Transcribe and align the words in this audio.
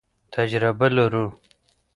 تجربه 0.33 0.87
لرو. 0.95 1.25